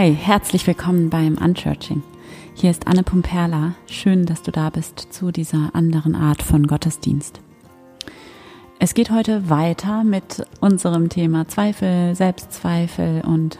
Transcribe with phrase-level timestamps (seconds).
[0.00, 2.04] Hi, herzlich willkommen beim Unchurching.
[2.54, 3.74] Hier ist Anne Pumperla.
[3.88, 7.40] Schön, dass du da bist zu dieser anderen Art von Gottesdienst.
[8.78, 13.58] Es geht heute weiter mit unserem Thema Zweifel, Selbstzweifel und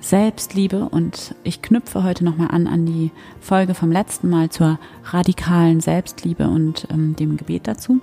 [0.00, 5.80] Selbstliebe und ich knüpfe heute nochmal an an die Folge vom letzten Mal zur radikalen
[5.80, 8.00] Selbstliebe und ähm, dem Gebet dazu.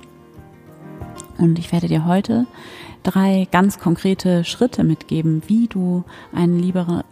[1.43, 2.47] Und ich werde dir heute
[3.03, 7.03] drei ganz konkrete Schritte mitgeben, wie du einen, liebere,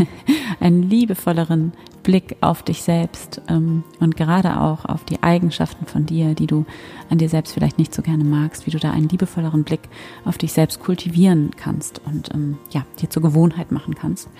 [0.60, 6.34] einen liebevolleren Blick auf dich selbst ähm, und gerade auch auf die Eigenschaften von dir,
[6.34, 6.64] die du
[7.10, 9.82] an dir selbst vielleicht nicht so gerne magst, wie du da einen liebevolleren Blick
[10.24, 14.30] auf dich selbst kultivieren kannst und ähm, ja, dir zur Gewohnheit machen kannst.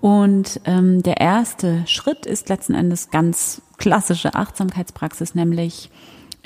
[0.00, 5.90] Und ähm, der erste Schritt ist letzten Endes ganz klassische Achtsamkeitspraxis, nämlich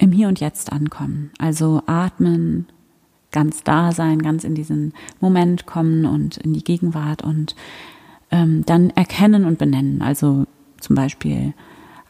[0.01, 1.31] im Hier und Jetzt ankommen.
[1.39, 2.67] Also atmen,
[3.31, 7.55] ganz da sein, ganz in diesen Moment kommen und in die Gegenwart und
[8.31, 10.03] ähm, dann erkennen und benennen.
[10.03, 10.47] Also
[10.81, 11.53] zum Beispiel,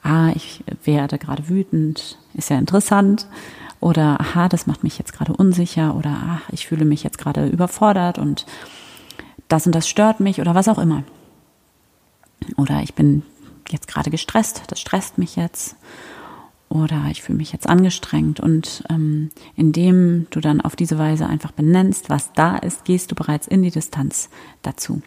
[0.02, 3.26] ah, ich werde gerade wütend, ist ja interessant.
[3.80, 5.96] Oder aha, das macht mich jetzt gerade unsicher.
[5.96, 8.46] Oder ach, ich fühle mich jetzt gerade überfordert und
[9.48, 11.02] das und das stört mich oder was auch immer.
[12.56, 13.24] Oder ich bin
[13.68, 15.76] jetzt gerade gestresst, das stresst mich jetzt
[16.70, 18.40] oder ich fühle mich jetzt angestrengt.
[18.40, 23.14] Und ähm, indem du dann auf diese Weise einfach benennst, was da ist, gehst du
[23.14, 24.30] bereits in die Distanz
[24.62, 25.02] dazu.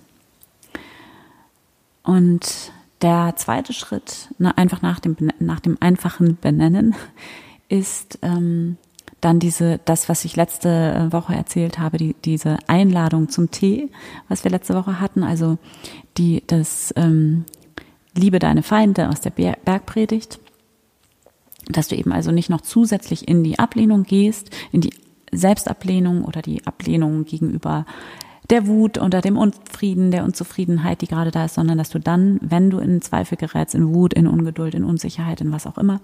[2.03, 6.95] Und der zweite Schritt, ne, einfach nach dem, nach dem einfachen Benennen,
[7.69, 8.77] ist ähm,
[9.21, 13.89] dann diese, das, was ich letzte Woche erzählt habe, die, diese Einladung zum Tee,
[14.27, 15.57] was wir letzte Woche hatten, also
[16.17, 17.45] die, das ähm,
[18.15, 20.39] Liebe deine Feinde aus der Bergpredigt
[21.67, 24.93] dass du eben also nicht noch zusätzlich in die Ablehnung gehst, in die
[25.31, 27.85] Selbstablehnung oder die Ablehnung gegenüber
[28.49, 32.39] der Wut oder dem Unfrieden, der Unzufriedenheit, die gerade da ist, sondern dass du dann,
[32.41, 36.01] wenn du in Zweifel gerätst, in Wut, in Ungeduld, in Unsicherheit, in was auch immer,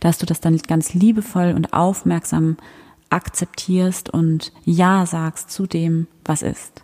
[0.00, 2.56] dass du das dann ganz liebevoll und aufmerksam
[3.10, 6.82] akzeptierst und Ja sagst zu dem, was ist.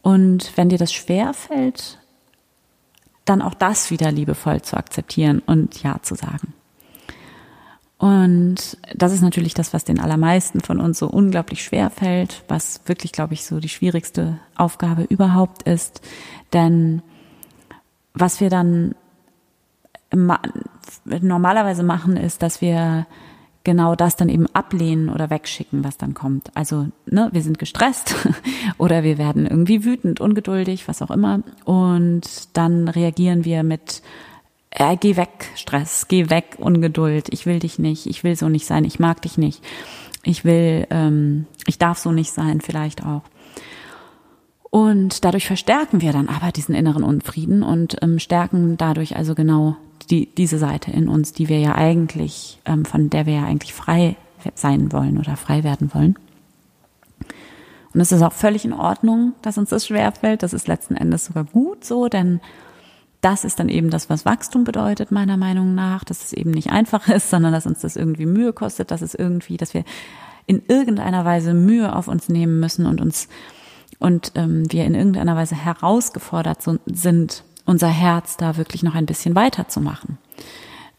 [0.00, 1.98] Und wenn dir das schwer fällt,
[3.24, 6.54] dann auch das wieder liebevoll zu akzeptieren und Ja zu sagen.
[8.02, 12.80] Und das ist natürlich das, was den allermeisten von uns so unglaublich schwer fällt, was
[12.86, 16.00] wirklich, glaube ich, so die schwierigste Aufgabe überhaupt ist.
[16.52, 17.02] Denn
[18.12, 18.96] was wir dann
[21.06, 23.06] normalerweise machen, ist, dass wir
[23.62, 26.50] genau das dann eben ablehnen oder wegschicken, was dann kommt.
[26.56, 28.16] Also, ne, wir sind gestresst
[28.78, 31.42] oder wir werden irgendwie wütend, ungeduldig, was auch immer.
[31.64, 34.02] Und dann reagieren wir mit
[34.74, 38.66] äh, geh weg, Stress, geh weg, Ungeduld, ich will dich nicht, ich will so nicht
[38.66, 39.62] sein, ich mag dich nicht,
[40.22, 43.22] ich will, ähm, ich darf so nicht sein, vielleicht auch.
[44.70, 49.76] Und dadurch verstärken wir dann aber diesen inneren Unfrieden und ähm, stärken dadurch also genau
[50.10, 53.74] die, diese Seite in uns, die wir ja eigentlich, ähm, von der wir ja eigentlich
[53.74, 54.16] frei
[54.54, 56.16] sein wollen oder frei werden wollen.
[57.92, 60.42] Und es ist auch völlig in Ordnung, dass uns das schwerfällt.
[60.42, 62.40] Das ist letzten Endes sogar gut so, denn
[63.22, 66.70] das ist dann eben das, was Wachstum bedeutet, meiner Meinung nach, dass es eben nicht
[66.70, 69.84] einfach ist, sondern dass uns das irgendwie Mühe kostet, dass es irgendwie, dass wir
[70.46, 73.28] in irgendeiner Weise Mühe auf uns nehmen müssen und uns
[73.98, 79.36] und ähm, wir in irgendeiner Weise herausgefordert sind, unser Herz da wirklich noch ein bisschen
[79.36, 80.18] weiterzumachen.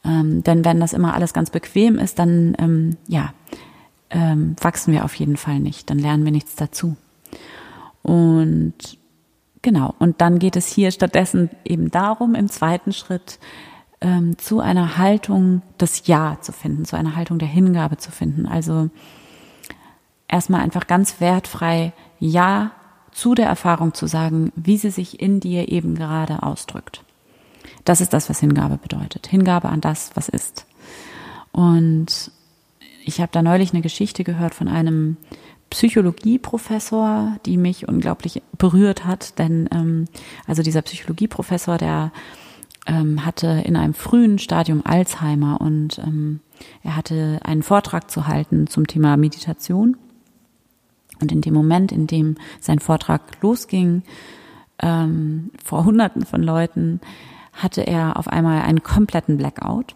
[0.05, 3.33] Ähm, denn wenn das immer alles ganz bequem ist, dann ähm, ja
[4.09, 6.95] ähm, wachsen wir auf jeden Fall nicht, dann lernen wir nichts dazu.
[8.03, 8.73] Und
[9.63, 9.95] Genau.
[9.97, 13.39] Und dann geht es hier stattdessen eben darum, im zweiten Schritt
[14.01, 18.45] ähm, zu einer Haltung des Ja zu finden, zu einer Haltung der Hingabe zu finden.
[18.45, 18.89] Also
[20.27, 22.71] erstmal einfach ganz wertfrei Ja
[23.13, 27.03] zu der Erfahrung zu sagen, wie sie sich in dir eben gerade ausdrückt.
[27.85, 29.27] Das ist das, was Hingabe bedeutet.
[29.27, 30.65] Hingabe an das, was ist.
[31.53, 32.31] Und
[33.05, 35.15] ich habe da neulich eine Geschichte gehört von einem
[35.73, 40.05] Psychologieprofessor, die mich unglaublich berührt hat, denn ähm,
[40.45, 42.11] also dieser Psychologieprofessor, der
[42.85, 46.41] ähm, hatte in einem frühen Stadium Alzheimer und ähm,
[46.83, 49.97] er hatte einen Vortrag zu halten zum Thema Meditation.
[51.19, 54.03] Und in dem Moment, in dem sein Vortrag losging,
[54.79, 57.01] ähm, vor Hunderten von Leuten,
[57.51, 59.95] hatte er auf einmal einen kompletten Blackout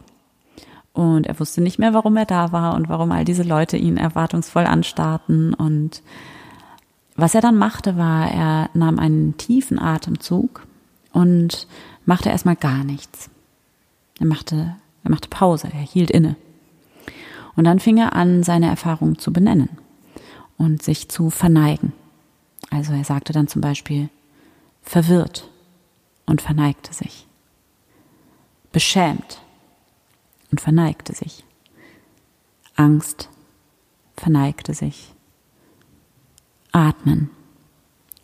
[0.98, 3.98] und er wusste nicht mehr, warum er da war und warum all diese Leute ihn
[3.98, 5.54] erwartungsvoll anstarrten.
[5.54, 6.02] Und
[7.16, 10.66] was er dann machte, war, er nahm einen tiefen Atemzug
[11.14, 11.68] und
[12.06, 13.30] machte erstmal gar nichts.
[14.20, 16.36] Er machte, er machte Pause, er hielt inne.
[17.56, 19.70] Und dann fing er an, seine Erfahrungen zu benennen
[20.58, 21.94] und sich zu verneigen.
[22.70, 24.10] Also er sagte dann zum Beispiel
[24.82, 25.50] verwirrt,
[26.28, 27.26] und verneigte sich.
[28.72, 29.42] Beschämt
[30.52, 31.44] und verneigte sich.
[32.76, 33.30] Angst
[34.16, 35.14] verneigte sich.
[36.72, 37.30] Atmen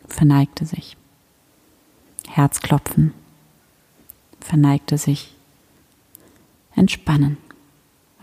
[0.08, 0.96] verneigte sich.
[2.28, 3.12] Herzklopfen
[4.40, 5.34] verneigte sich.
[6.76, 7.36] Entspannen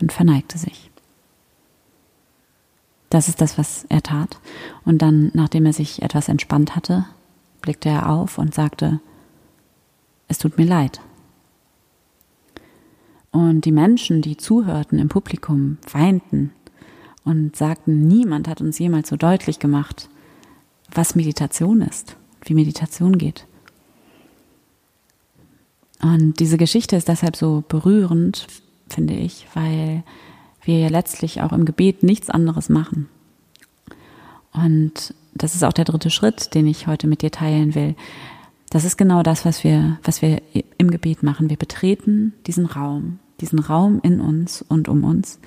[0.00, 0.90] und verneigte sich.
[3.08, 4.38] Das ist das, was er tat.
[4.84, 7.04] Und dann, nachdem er sich etwas entspannt hatte,
[7.60, 9.00] blickte er auf und sagte,
[10.28, 11.00] es tut mir leid.
[13.32, 16.52] Und die Menschen, die zuhörten im Publikum, weinten
[17.24, 20.08] und sagten, niemand hat uns jemals so deutlich gemacht,
[20.90, 23.46] was Meditation ist, wie Meditation geht.
[26.02, 28.46] Und diese Geschichte ist deshalb so berührend,
[28.88, 30.02] finde ich, weil
[30.62, 33.08] wir ja letztlich auch im Gebet nichts anderes machen.
[34.52, 37.94] Und das ist auch der dritte Schritt, den ich heute mit dir teilen will.
[38.72, 40.40] Das ist genau das, was wir, was wir
[40.78, 41.50] im Gebet machen.
[41.50, 45.40] Wir betreten diesen Raum, diesen Raum in uns und um uns,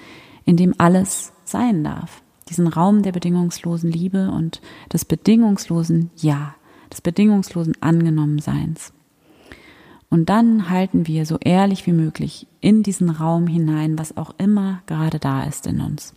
[0.46, 2.22] in dem alles sein darf.
[2.50, 4.62] Diesen Raum der bedingungslosen Liebe und
[4.94, 6.54] des bedingungslosen Ja,
[6.92, 8.94] des bedingungslosen Angenommenseins.
[10.12, 14.84] Und dann halten wir so ehrlich wie möglich in diesen Raum hinein, was auch immer
[14.86, 16.14] gerade da ist in uns.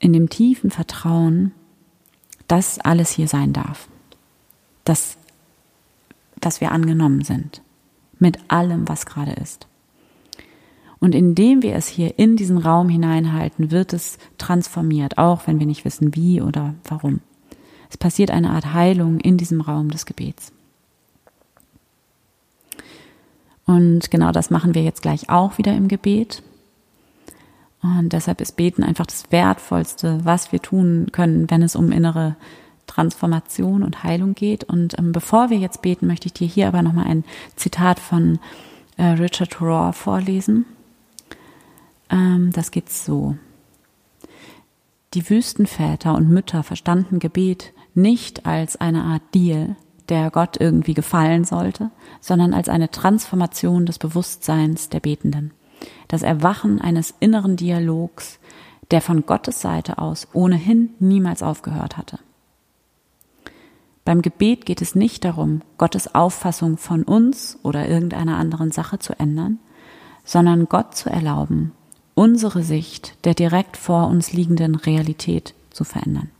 [0.00, 1.52] In dem tiefen Vertrauen,
[2.46, 3.88] dass alles hier sein darf.
[4.84, 5.16] Dass,
[6.40, 7.62] dass wir angenommen sind.
[8.18, 9.68] Mit allem, was gerade ist.
[11.00, 15.66] Und indem wir es hier in diesen Raum hineinhalten, wird es transformiert, auch wenn wir
[15.66, 17.20] nicht wissen, wie oder warum.
[17.88, 20.52] Es passiert eine Art Heilung in diesem Raum des Gebets.
[23.64, 26.42] Und genau das machen wir jetzt gleich auch wieder im Gebet.
[27.82, 32.34] Und deshalb ist Beten einfach das Wertvollste, was wir tun können, wenn es um innere
[32.98, 34.64] Transformation und Heilung geht.
[34.64, 37.24] Und ähm, bevor wir jetzt beten, möchte ich dir hier aber nochmal ein
[37.54, 38.40] Zitat von
[38.96, 40.66] äh, Richard Rohr vorlesen.
[42.10, 43.36] Ähm, das geht so.
[45.14, 49.76] Die Wüstenväter und Mütter verstanden Gebet nicht als eine Art Deal,
[50.08, 51.90] der Gott irgendwie gefallen sollte,
[52.20, 55.52] sondern als eine Transformation des Bewusstseins der Betenden.
[56.08, 58.40] Das Erwachen eines inneren Dialogs,
[58.90, 62.18] der von Gottes Seite aus ohnehin niemals aufgehört hatte.
[64.08, 69.12] Beim Gebet geht es nicht darum, Gottes Auffassung von uns oder irgendeiner anderen Sache zu
[69.20, 69.58] ändern,
[70.24, 71.72] sondern Gott zu erlauben,
[72.14, 76.30] unsere Sicht der direkt vor uns liegenden Realität zu verändern.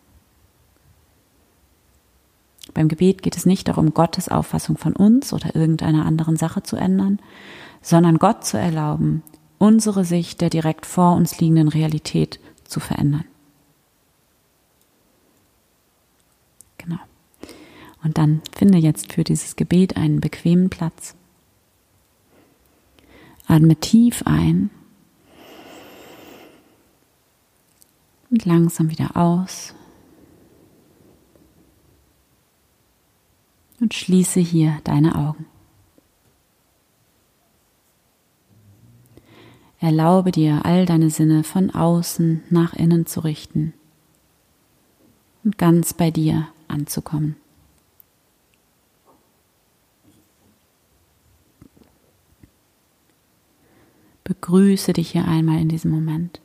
[2.73, 6.77] Beim Gebet geht es nicht darum, Gottes Auffassung von uns oder irgendeiner anderen Sache zu
[6.77, 7.19] ändern,
[7.83, 9.23] sondern Gott zu erlauben,
[9.59, 13.27] unsere Sicht der direkt vor uns liegenden Realität zu verändern.
[16.79, 16.97] Genau.
[18.03, 21.15] Und dann finde jetzt für dieses Gebet einen bequemen Platz.
[23.47, 24.71] Atme tief ein
[28.31, 29.75] und langsam wieder aus.
[33.81, 35.47] und schließe hier deine Augen.
[39.81, 43.75] Erlaube dir, all deine Sinne von außen nach innen zu richten
[45.45, 47.37] und ganz bei dir anzukommen.
[54.29, 56.43] Begrüße dich hier einmal in diesem Moment.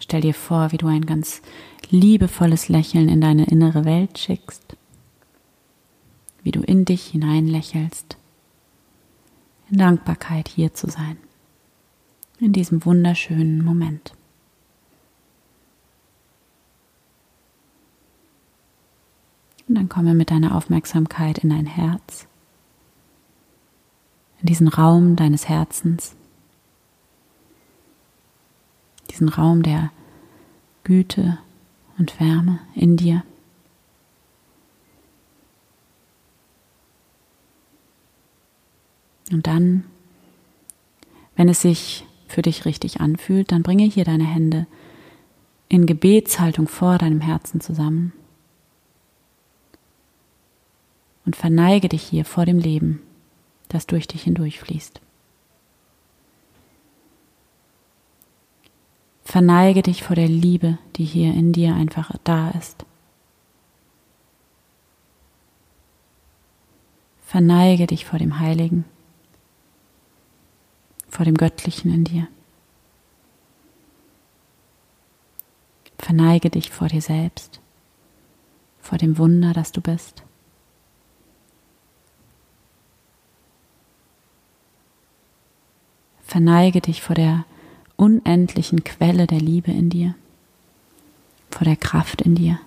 [0.00, 1.42] Stell dir vor, wie du ein ganz
[1.90, 4.76] liebevolles Lächeln in deine innere Welt schickst,
[6.42, 8.16] wie du in dich hinein lächelst,
[9.70, 11.16] in Dankbarkeit hier zu sein,
[12.40, 14.14] in diesem wunderschönen Moment.
[19.68, 22.26] Und dann komme mit deiner Aufmerksamkeit in dein Herz,
[24.42, 26.16] in diesen Raum deines Herzens,
[29.10, 29.90] diesen Raum der
[30.84, 31.38] Güte
[31.96, 33.22] und Wärme in dir.
[39.30, 39.84] Und dann,
[41.36, 44.66] wenn es sich für dich richtig anfühlt, dann bringe hier deine Hände
[45.68, 48.12] in Gebetshaltung vor deinem Herzen zusammen.
[51.24, 53.00] Und verneige dich hier vor dem Leben,
[53.72, 55.00] das durch dich hindurchfließt.
[59.24, 62.84] Verneige dich vor der Liebe, die hier in dir einfach da ist.
[67.22, 68.84] Verneige dich vor dem Heiligen,
[71.08, 72.28] vor dem Göttlichen in dir.
[75.98, 77.62] Verneige dich vor dir selbst,
[78.80, 80.24] vor dem Wunder, das du bist,
[86.32, 87.44] Verneige dich vor der
[87.96, 90.14] unendlichen Quelle der Liebe in dir,
[91.50, 92.58] vor der Kraft in dir,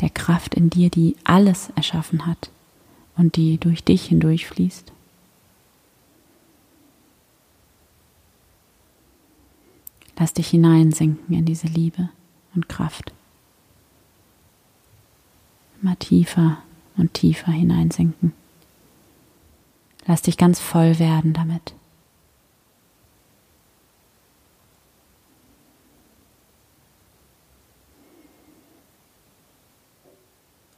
[0.00, 2.50] der Kraft in dir, die alles erschaffen hat
[3.16, 4.90] und die durch dich hindurchfließt.
[10.18, 12.08] Lass dich hineinsinken in diese Liebe
[12.56, 13.12] und Kraft.
[15.80, 16.58] Immer tiefer
[16.96, 18.32] und tiefer hineinsinken.
[20.04, 21.74] Lass dich ganz voll werden damit.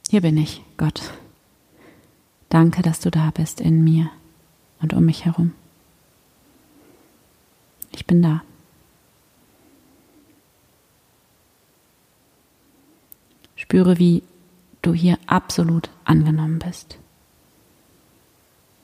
[0.09, 1.01] Hier bin ich, Gott.
[2.49, 4.09] Danke, dass du da bist in mir
[4.81, 5.53] und um mich herum.
[7.91, 8.43] Ich bin da.
[13.55, 14.21] Spüre, wie
[14.81, 16.99] du hier absolut angenommen bist.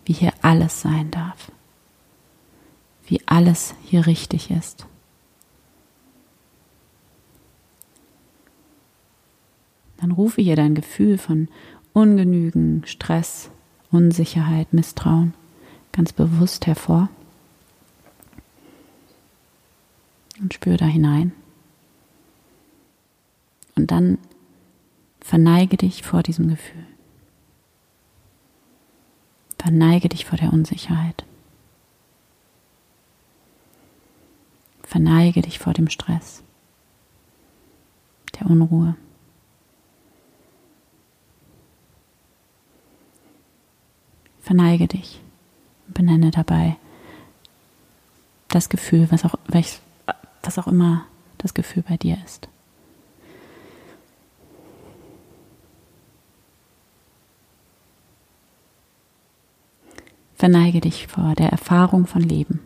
[0.05, 1.51] Wie hier alles sein darf.
[3.05, 4.87] Wie alles hier richtig ist.
[10.01, 11.47] Dann rufe hier dein Gefühl von
[11.93, 13.51] Ungenügen, Stress,
[13.91, 15.33] Unsicherheit, Misstrauen
[15.91, 17.09] ganz bewusst hervor.
[20.39, 21.33] Und spüre da hinein.
[23.75, 24.17] Und dann
[25.19, 26.85] verneige dich vor diesem Gefühl.
[29.59, 31.23] Verneige dich vor der Unsicherheit.
[34.81, 36.43] Verneige dich vor dem Stress,
[38.37, 38.95] der Unruhe.
[44.51, 45.21] Verneige dich
[45.87, 46.75] und benenne dabei
[48.49, 49.35] das Gefühl, was auch,
[50.43, 51.05] was auch immer
[51.37, 52.49] das Gefühl bei dir ist.
[60.35, 62.59] Verneige dich vor der Erfahrung von Leben,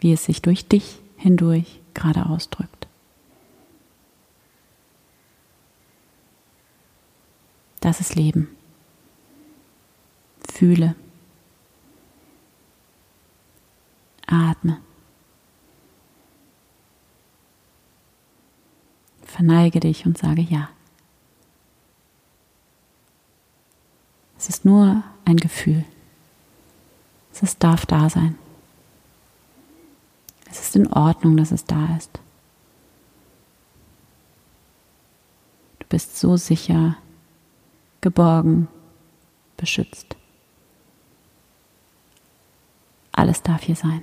[0.00, 2.88] wie es sich durch dich hindurch gerade ausdrückt.
[7.80, 8.54] Das ist Leben.
[10.54, 10.94] Fühle.
[14.24, 14.80] Atme.
[19.24, 20.68] Verneige dich und sage ja.
[24.38, 25.84] Es ist nur ein Gefühl.
[27.32, 28.38] Es darf da sein.
[30.48, 32.20] Es ist in Ordnung, dass es da ist.
[35.80, 36.96] Du bist so sicher,
[38.00, 38.68] geborgen,
[39.56, 40.14] beschützt.
[43.16, 44.02] Alles darf hier sein.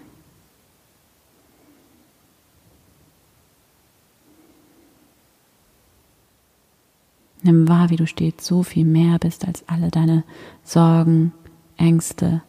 [7.43, 10.23] Nimm wahr, wie du stets so viel mehr bist als alle deine
[10.63, 11.33] Sorgen,
[11.75, 12.41] Ängste,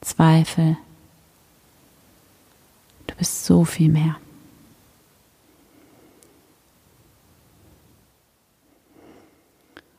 [0.00, 0.78] Zweifel.
[3.06, 4.16] Du bist so viel mehr.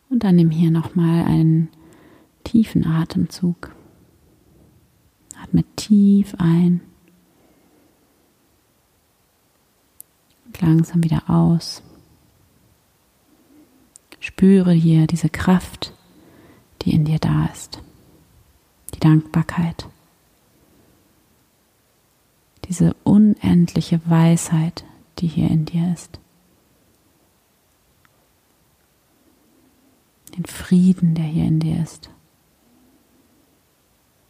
[0.09, 1.69] Und dann nimm hier nochmal einen
[2.43, 3.75] tiefen Atemzug.
[5.49, 6.81] Atme tief ein.
[10.45, 11.81] Und langsam wieder aus.
[14.19, 15.93] Spüre hier diese Kraft,
[16.81, 17.81] die in dir da ist.
[18.93, 19.87] Die Dankbarkeit.
[22.65, 24.83] Diese unendliche Weisheit,
[25.17, 26.19] die hier in dir ist.
[30.37, 32.11] Den Frieden, der hier in dir ist.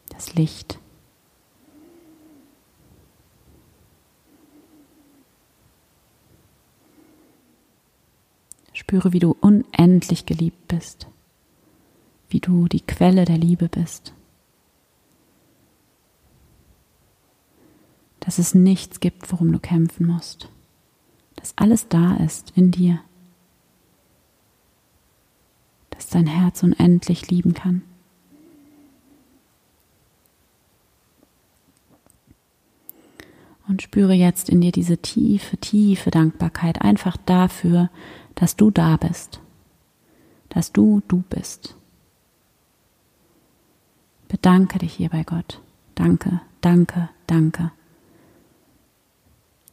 [0.09, 0.79] Das Licht.
[8.89, 11.05] Spüre, wie du unendlich geliebt bist,
[12.27, 14.13] wie du die Quelle der Liebe bist.
[18.19, 20.49] Dass es nichts gibt, worum du kämpfen musst.
[21.35, 22.99] Dass alles da ist in dir.
[25.91, 27.83] Dass dein Herz unendlich lieben kann.
[33.67, 37.91] Und spüre jetzt in dir diese tiefe, tiefe Dankbarkeit einfach dafür,
[38.39, 39.41] dass du da bist,
[40.47, 41.75] dass du du bist.
[44.29, 45.61] Bedanke dich hier bei Gott.
[45.95, 47.71] Danke, danke, danke.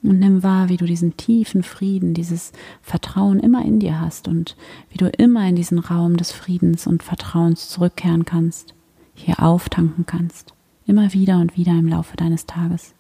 [0.03, 4.57] Und nimm wahr, wie du diesen tiefen Frieden, dieses Vertrauen immer in dir hast und
[4.91, 8.75] wie du immer in diesen Raum des Friedens und Vertrauens zurückkehren kannst,
[9.15, 10.55] hier auftanken kannst,
[10.87, 12.95] immer wieder und wieder im Laufe deines Tages.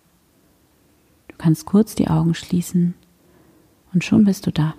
[1.28, 2.94] Du kannst kurz die Augen schließen
[3.92, 4.74] und schon bist du da.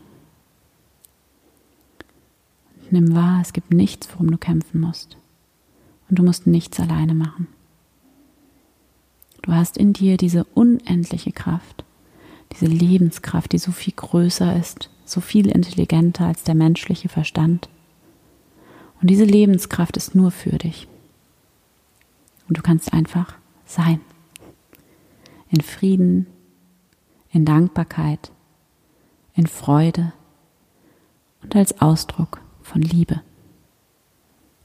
[2.89, 5.17] Nimm wahr, es gibt nichts, worum du kämpfen musst.
[6.10, 7.48] Und du musst nichts alleine machen.
[9.41, 11.84] Du hast in dir diese unendliche Kraft,
[12.53, 17.70] diese Lebenskraft, die so viel größer ist, so viel intelligenter als der menschliche Verstand.
[19.01, 20.88] Und diese Lebenskraft ist nur für dich.
[22.48, 24.00] Und du kannst einfach sein.
[25.50, 26.27] In Frieden,
[27.32, 28.32] in Dankbarkeit,
[29.34, 30.13] in Freude
[31.44, 33.22] und als Ausdruck von Liebe.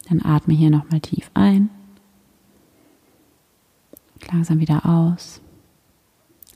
[0.08, 1.70] Dann atme hier nochmal tief ein,
[4.30, 5.40] langsam wieder aus.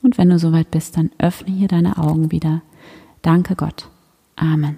[0.03, 2.61] Und wenn du soweit bist, dann öffne hier deine Augen wieder.
[3.21, 3.89] Danke Gott.
[4.35, 4.77] Amen.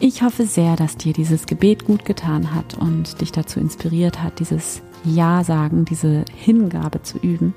[0.00, 4.38] Ich hoffe sehr, dass dir dieses Gebet gut getan hat und dich dazu inspiriert hat,
[4.40, 7.54] dieses Ja sagen, diese Hingabe zu üben.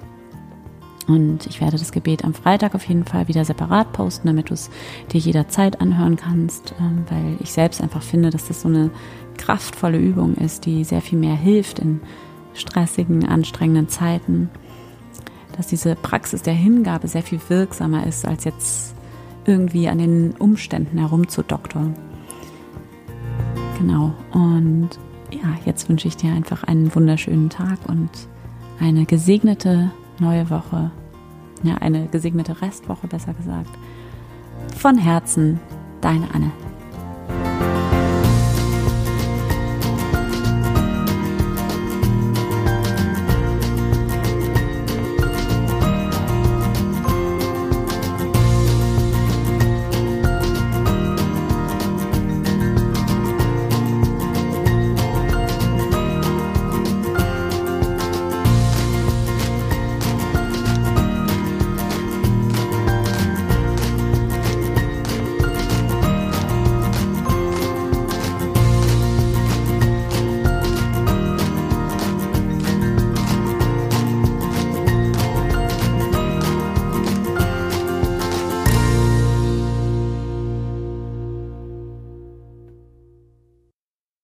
[1.08, 4.54] Und ich werde das Gebet am Freitag auf jeden Fall wieder separat posten, damit du
[4.54, 4.70] es
[5.12, 8.92] dir jederzeit anhören kannst, ähm, weil ich selbst einfach finde, dass das so eine
[9.38, 12.02] kraftvolle Übung ist, die sehr viel mehr hilft in
[12.54, 14.50] stressigen, anstrengenden Zeiten.
[15.58, 18.96] Dass diese Praxis der Hingabe sehr viel wirksamer ist, als jetzt
[19.46, 21.96] irgendwie an den Umständen herumzudoktern.
[23.78, 24.14] Genau.
[24.32, 24.90] Und
[25.32, 28.10] ja, jetzt wünsche ich dir einfach einen wunderschönen Tag und
[28.80, 29.92] eine gesegnete
[30.22, 30.92] neue Woche.
[31.64, 33.70] Ja, eine gesegnete Restwoche, besser gesagt.
[34.78, 35.60] Von Herzen,
[36.00, 36.52] deine Anne.